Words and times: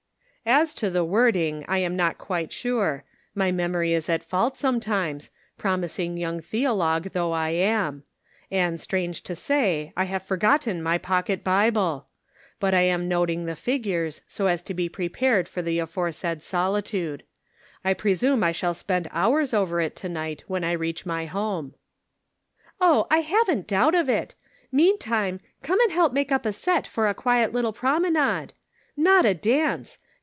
"As 0.61 0.73
to 0.73 0.89
the 0.89 1.05
wording 1.05 1.63
I 1.67 1.77
am 1.77 1.95
not 1.95 2.17
quite 2.17 2.51
sure. 2.51 3.03
My 3.35 3.51
memory 3.51 3.93
is 3.93 4.09
at 4.09 4.23
fault 4.23 4.57
sometimes, 4.57 5.29
promising 5.59 6.17
young 6.17 6.41
theologue 6.41 7.11
though 7.11 7.31
I 7.31 7.49
am; 7.51 8.03
and, 8.49 8.81
strange 8.81 9.21
to 9.25 9.35
say, 9.35 9.93
I 9.95 10.05
have 10.05 10.23
forgotten 10.23 10.81
my 10.81 10.97
pocket 10.97 11.43
Bible! 11.43 12.07
But 12.59 12.73
I 12.73 12.81
am 12.81 13.07
noting 13.07 13.45
the 13.45 13.55
figures, 13.55 14.21
so 14.27 14.47
as 14.47 14.63
to 14.63 14.73
be 14.73 14.89
prepared 14.89 15.47
for 15.47 15.61
the 15.61 15.77
aforesaid 15.77 16.41
solitude. 16.41 17.21
I 17.85 17.93
presume 17.93 18.43
I 18.43 18.51
shall 18.51 18.73
spend 18.73 19.09
hours 19.11 19.53
over 19.53 19.79
it 19.79 19.95
to 19.97 20.09
night, 20.09 20.43
when 20.47 20.63
I 20.63 20.71
reach 20.71 21.05
my 21.05 21.27
home."" 21.27 21.75
Oh, 22.81 23.05
I 23.11 23.19
haven't 23.19 23.59
a 23.59 23.63
doubt 23.65 23.93
of 23.93 24.09
it. 24.09 24.33
Meantime, 24.71 25.39
come 25.61 25.79
and 25.81 25.91
help 25.91 26.13
make 26.13 26.31
up 26.31 26.47
a 26.47 26.51
set 26.51 26.87
for 26.87 27.07
a 27.07 27.13
quiet 27.13 27.53
little 27.53 27.73
promenade. 27.73 28.53
Not 28.97 29.23
a 29.23 29.35
dance 29.35 29.99